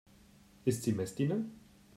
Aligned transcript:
Ist 0.65 0.81
sie 0.81 0.93
Messdiener? 0.93 1.45